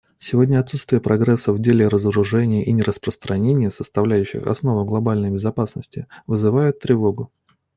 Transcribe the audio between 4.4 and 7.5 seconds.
основу глобальной безопасности, вызывает тревогу.